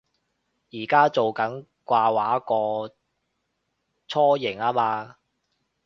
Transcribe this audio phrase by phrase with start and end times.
[0.71, 2.95] 而家做緊掛畫個
[4.07, 5.17] 雛形吖嘛